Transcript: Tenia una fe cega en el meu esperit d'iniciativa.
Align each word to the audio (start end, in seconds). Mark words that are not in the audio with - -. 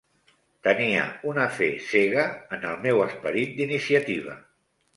Tenia 0.67 1.03
una 1.31 1.45
fe 1.59 1.67
cega 1.91 2.25
en 2.59 2.67
el 2.73 2.81
meu 2.89 3.05
esperit 3.07 3.55
d'iniciativa. 3.61 4.43